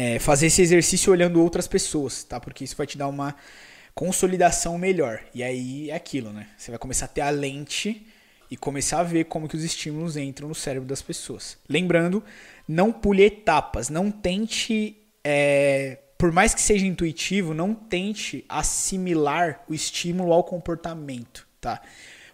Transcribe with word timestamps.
é, 0.00 0.18
fazer 0.18 0.46
esse 0.46 0.62
exercício 0.62 1.12
olhando 1.12 1.42
outras 1.42 1.68
pessoas, 1.68 2.24
tá? 2.24 2.40
Porque 2.40 2.64
isso 2.64 2.74
vai 2.74 2.86
te 2.86 2.96
dar 2.96 3.06
uma 3.06 3.36
consolidação 3.94 4.78
melhor. 4.78 5.20
E 5.34 5.42
aí 5.42 5.90
é 5.90 5.94
aquilo, 5.94 6.32
né? 6.32 6.48
Você 6.56 6.70
vai 6.70 6.78
começar 6.78 7.04
a 7.04 7.08
ter 7.08 7.20
a 7.20 7.28
lente 7.28 8.06
e 8.50 8.56
começar 8.56 9.00
a 9.00 9.02
ver 9.02 9.26
como 9.26 9.46
que 9.46 9.54
os 9.54 9.62
estímulos 9.62 10.16
entram 10.16 10.48
no 10.48 10.54
cérebro 10.54 10.88
das 10.88 11.02
pessoas. 11.02 11.58
Lembrando, 11.68 12.24
não 12.66 12.90
pule 12.90 13.24
etapas, 13.24 13.90
não 13.90 14.10
tente, 14.10 14.96
é, 15.22 15.98
por 16.16 16.32
mais 16.32 16.54
que 16.54 16.62
seja 16.62 16.86
intuitivo, 16.86 17.52
não 17.52 17.74
tente 17.74 18.42
assimilar 18.48 19.62
o 19.68 19.74
estímulo 19.74 20.32
ao 20.32 20.42
comportamento, 20.42 21.46
tá? 21.60 21.82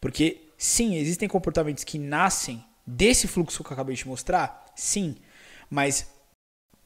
Porque 0.00 0.48
sim, 0.58 0.96
existem 0.96 1.28
comportamentos 1.28 1.84
que 1.84 1.96
nascem 1.96 2.64
desse 2.84 3.28
fluxo 3.28 3.62
que 3.62 3.70
eu 3.70 3.74
acabei 3.74 3.94
de 3.94 4.08
mostrar, 4.08 4.66
sim, 4.74 5.14
mas 5.70 6.10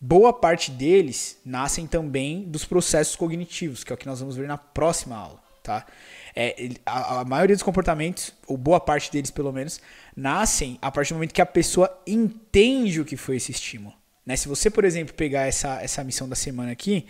boa 0.00 0.32
parte 0.32 0.70
deles 0.70 1.40
nascem 1.44 1.86
também 1.86 2.43
dos 2.43 2.64
processos 2.64 3.16
cognitivos, 3.16 3.82
que 3.82 3.93
é 3.93 3.94
o 3.94 3.98
que 3.98 4.07
nós 4.07 4.21
vamos 4.21 4.36
ver 4.36 4.46
na 4.46 4.58
próxima 4.58 5.16
aula, 5.16 5.43
tá? 5.62 5.86
É, 6.34 6.71
a, 6.84 7.21
a, 7.21 7.25
maioria 7.25 7.57
dos 7.57 7.62
comportamentos, 7.62 8.32
ou 8.46 8.58
boa 8.58 8.79
parte 8.79 9.11
deles 9.11 9.30
pelo 9.30 9.50
menos, 9.50 9.80
nascem 10.14 10.79
a 10.82 10.90
partir 10.90 11.14
do 11.14 11.16
momento 11.16 11.32
que 11.32 11.40
a 11.40 11.46
pessoa 11.46 11.98
entende 12.07 13.00
o 13.00 13.07
que 13.07 13.16
foi 13.16 13.36
esse 13.36 13.50
estímulo. 13.50 13.94
Né? 14.24 14.36
Se 14.36 14.46
você, 14.46 14.68
por 14.68 14.85
exemplo, 14.85 15.14
pegar 15.14 15.46
essa, 15.46 15.80
essa 15.82 16.04
missão 16.04 16.29
da 16.29 16.36
semana 16.36 16.72
aqui, 16.72 17.07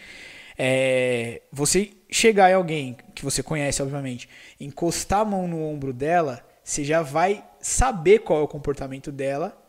é, 0.57 1.43
você 1.51 1.91
chegar 2.09 2.51
em 2.51 2.55
alguém 2.55 2.97
que 3.17 3.25
você 3.25 3.43
conhece, 3.43 3.83
obviamente, 3.83 4.29
encostar 4.61 5.21
a 5.21 5.25
mão 5.25 5.49
no 5.49 5.61
ombro 5.61 5.93
dela, 5.93 6.47
você 6.63 6.85
já 6.85 7.03
vai 7.03 7.45
saber 7.61 8.21
qual 8.21 8.41
é 8.41 8.43
o 8.43 8.49
comportamento 8.49 9.11
dela 9.11 9.66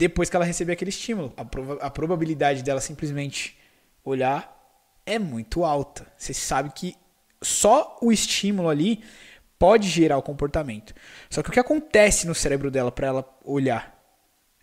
depois 0.00 0.30
que 0.30 0.36
ela 0.36 0.46
receber 0.46 0.72
aquele 0.72 0.88
estímulo. 0.88 1.30
A, 1.36 1.44
prova 1.44 1.74
a 1.74 1.90
probabilidade 1.90 2.62
dela 2.62 2.80
simplesmente 2.80 3.58
olhar 4.02 4.58
é 5.04 5.18
muito 5.18 5.62
alta. 5.62 6.10
Você 6.16 6.32
sabe 6.32 6.70
que 6.74 6.96
só 7.42 7.98
o 8.00 8.10
estímulo 8.10 8.70
ali 8.70 9.04
pode 9.58 9.86
gerar 9.90 10.16
o 10.16 10.22
comportamento. 10.22 10.94
Só 11.28 11.42
que 11.42 11.50
o 11.50 11.52
que 11.52 11.60
acontece 11.60 12.26
no 12.26 12.34
cérebro 12.34 12.70
dela 12.70 12.90
para 12.90 13.08
ela 13.08 13.38
olhar? 13.44 13.94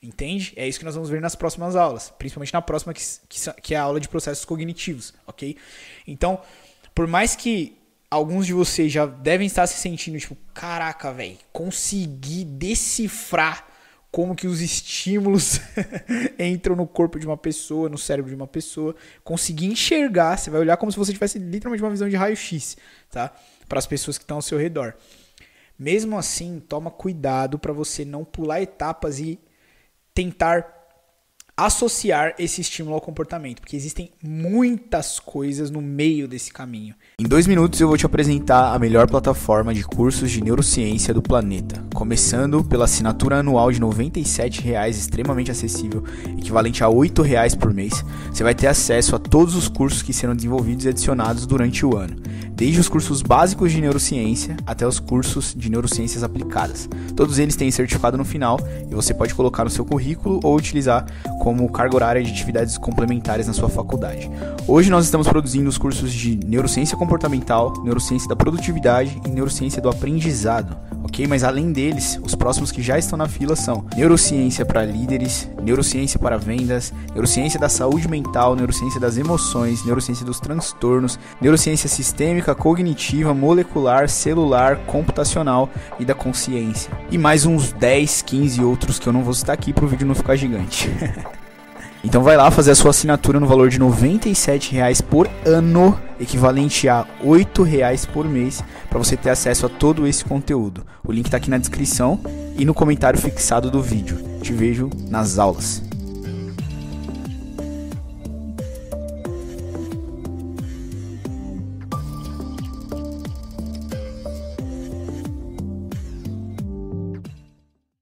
Entende? 0.02 0.54
É 0.56 0.68
isso 0.68 0.80
que 0.80 0.86
nós 0.86 0.96
vamos 0.96 1.10
ver 1.10 1.22
nas 1.22 1.36
próximas 1.36 1.76
aulas, 1.76 2.12
principalmente 2.18 2.54
na 2.54 2.62
próxima 2.62 2.92
que, 2.92 3.04
que, 3.30 3.62
que 3.62 3.76
é 3.76 3.78
a 3.78 3.84
aula 3.84 4.00
de 4.00 4.10
processos 4.10 4.44
cognitivos, 4.44 5.14
ok? 5.28 5.56
Então, 6.08 6.42
por 6.96 7.06
mais 7.06 7.36
que 7.36 7.78
alguns 8.10 8.48
de 8.48 8.54
vocês 8.54 8.92
já 8.92 9.06
devem 9.06 9.46
estar 9.46 9.68
se 9.68 9.80
sentindo 9.80 10.20
tipo, 10.20 10.36
caraca, 10.52 11.14
velho, 11.14 11.38
consegui 11.54 12.44
decifrar 12.44 13.77
como 14.18 14.36
que 14.36 14.48
os 14.48 14.62
estímulos 14.62 15.62
entram 16.40 16.76
no 16.76 16.88
corpo 16.88 17.20
de 17.20 17.28
uma 17.28 17.38
pessoa, 17.38 17.88
no 17.88 18.00
cérebro 18.00 18.32
de 18.32 18.36
uma 18.36 18.48
pessoa, 18.48 18.96
conseguir 19.24 19.68
enxergar, 19.68 20.36
você 20.38 20.50
vai 20.50 20.60
olhar 20.60 20.76
como 20.76 20.92
se 20.92 20.98
você 20.98 21.14
tivesse 21.14 21.38
literalmente 21.38 21.84
uma 21.84 21.92
visão 21.92 22.10
de 22.10 22.16
raio-x, 22.16 22.78
tá? 23.12 23.32
Para 23.70 23.78
as 23.78 23.86
pessoas 23.86 24.18
que 24.18 24.24
estão 24.24 24.38
ao 24.38 24.42
seu 24.42 24.58
redor. 24.58 24.96
Mesmo 25.78 26.18
assim, 26.18 26.60
toma 26.60 26.90
cuidado 26.90 27.60
para 27.60 27.72
você 27.72 28.04
não 28.04 28.26
pular 28.26 28.60
etapas 28.60 29.20
e 29.20 29.40
tentar 30.16 30.77
associar 31.58 32.36
esse 32.38 32.62
estímulo 32.62 32.94
ao 32.94 33.02
comportamento, 33.02 33.62
porque 33.62 33.76
existem 33.76 34.12
muitas 34.24 35.20
coisas 35.20 35.72
no 35.72 35.82
meio 35.82 36.28
desse 36.28 36.54
caminho. 36.54 36.94
Em 37.20 37.28
dois 37.28 37.48
minutos 37.48 37.82
eu 37.82 37.88
vou 37.88 37.98
te 37.98 38.06
apresentar 38.06 38.76
a 38.76 38.78
melhor 38.78 39.08
plataforma 39.08 39.74
de 39.74 39.84
cursos 39.84 40.30
de 40.30 40.44
neurociência 40.44 41.16
do 41.16 41.22
planeta, 41.22 41.84
começando 41.96 42.64
pela 42.64 42.86
assinatura 42.86 43.40
anual 43.40 43.72
de 43.72 43.80
R$ 43.80 43.86
97,00, 43.88 44.90
extremamente 44.90 45.50
acessível, 45.50 46.04
equivalente 46.38 46.84
a 46.84 46.88
R$ 46.88 46.94
8,00 46.94 47.58
por 47.58 47.74
mês. 47.74 48.06
Você 48.32 48.44
vai 48.44 48.54
ter 48.54 48.68
acesso 48.68 49.16
a 49.16 49.20
todos 49.20 49.56
os 49.56 49.68
cursos 49.68 50.04
que 50.04 50.14
serão 50.14 50.36
desenvolvidos 50.36 50.86
e 50.86 50.90
adicionados 50.90 51.48
durante 51.48 51.84
o 51.84 51.98
ano 51.98 52.18
desde 52.58 52.80
os 52.80 52.90
cursos 52.90 53.22
básicos 53.22 53.72
de 53.72 53.80
neurociência 53.80 54.58
até 54.66 54.86
os 54.86 55.00
cursos 55.00 55.54
de 55.56 55.70
neurociências 55.70 56.24
aplicadas. 56.24 56.90
Todos 57.16 57.38
eles 57.38 57.56
têm 57.56 57.70
certificado 57.70 58.18
no 58.18 58.26
final 58.26 58.60
e 58.90 58.96
você 58.96 59.14
pode 59.14 59.36
colocar 59.36 59.64
no 59.64 59.70
seu 59.70 59.86
currículo 59.86 60.40
ou 60.44 60.56
utilizar 60.56 61.06
como 61.40 61.72
carga 61.72 61.96
horária 61.96 62.24
de 62.24 62.32
atividades 62.32 62.76
complementares 62.76 63.46
na 63.46 63.54
sua 63.54 63.70
faculdade. 63.70 64.28
Hoje 64.68 64.90
nós 64.90 65.06
estamos 65.06 65.28
produzindo 65.28 65.70
os 65.70 65.78
cursos 65.78 66.12
de 66.12 66.36
neurociência 66.36 66.98
comportamental, 66.98 67.74
neurociência 67.84 68.28
da 68.28 68.36
produtividade 68.36 69.22
e 69.24 69.30
neurociência 69.30 69.80
do 69.80 69.88
aprendizado 69.88 70.76
Mas 71.26 71.44
além 71.44 71.72
deles, 71.72 72.20
os 72.22 72.36
próximos 72.36 72.72
que 72.72 72.82
já 72.82 73.00
estão 73.00 73.18
na 73.18 73.28
fila 73.28 73.56
são 73.56 73.86
neurociência 73.96 74.66
para 74.66 74.84
líderes, 74.84 75.50
neurociência 75.64 76.20
para 76.20 76.38
vendas, 76.38 76.94
neurociência 77.14 77.60
da 77.60 77.70
saúde 77.70 78.08
mental, 78.08 78.56
neurociência 78.56 79.00
das 79.00 79.18
emoções, 79.18 79.86
neurociência 79.86 80.26
dos 80.26 80.40
transtornos, 80.40 81.18
neurociência 81.42 81.90
sistêmica, 81.90 82.54
cognitiva, 82.54 83.34
molecular, 83.34 84.10
celular, 84.10 84.78
computacional 84.86 85.70
e 85.98 86.06
da 86.06 86.14
consciência. 86.14 86.92
E 87.10 87.18
mais 87.18 87.46
uns 87.46 87.72
10, 87.72 88.22
15 88.24 88.62
outros 88.64 89.00
que 89.00 89.08
eu 89.08 89.14
não 89.14 89.24
vou 89.24 89.34
citar 89.34 89.54
aqui 89.54 89.72
para 89.72 89.86
o 89.86 89.88
vídeo 89.88 90.06
não 90.06 90.16
ficar 90.16 90.36
gigante. 90.36 90.90
Então 92.08 92.24
vai 92.24 92.38
lá 92.38 92.50
fazer 92.50 92.72
a 92.72 92.76
sua 92.76 92.92
assinatura 92.92 93.38
no 93.38 93.46
valor 93.46 93.68
de 93.68 93.78
R$ 93.78 93.84
97,00 93.84 95.02
por 95.04 95.30
ano, 95.46 96.00
equivalente 96.18 96.88
a 96.88 97.02
R$ 97.02 97.28
8,00 97.28 98.08
por 98.08 98.26
mês, 98.26 98.64
para 98.90 98.98
você 98.98 99.18
ter 99.18 99.30
acesso 99.30 99.66
a 99.66 99.70
todo 99.70 100.08
esse 100.08 100.24
conteúdo. 100.24 100.86
O 101.06 101.12
link 101.12 101.26
está 101.26 101.36
aqui 101.36 101.50
na 101.50 101.58
descrição 101.58 102.18
e 102.58 102.64
no 102.64 102.74
comentário 102.74 103.20
fixado 103.20 103.70
do 103.70 103.82
vídeo. 103.82 104.18
Te 104.42 104.54
vejo 104.54 104.90
nas 105.10 105.38
aulas. 105.38 105.87